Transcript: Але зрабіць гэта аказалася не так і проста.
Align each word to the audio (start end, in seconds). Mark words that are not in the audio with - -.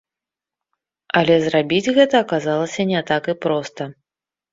Але 1.19 1.35
зрабіць 1.43 1.93
гэта 1.97 2.15
аказалася 2.25 2.81
не 2.93 3.03
так 3.13 3.29
і 3.35 3.37
проста. 3.47 3.83